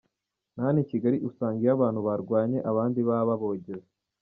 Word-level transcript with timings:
Na 0.55 0.61
hano 0.65 0.79
i 0.83 0.87
Kigali 0.91 1.17
usanga 1.29 1.59
iyo 1.61 1.71
abantu 1.75 1.99
barwanye, 2.07 2.57
abandi 2.71 2.99
baba 3.09 3.33
bogeza. 3.41 3.91